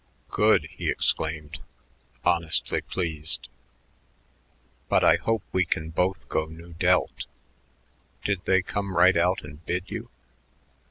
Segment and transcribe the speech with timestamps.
[0.31, 1.59] "Good!" he exclaimed,
[2.25, 3.49] honestly pleased.
[4.89, 7.27] "But I hope we can both go Nu Delt.
[8.25, 10.09] Did they come right out and bid you?"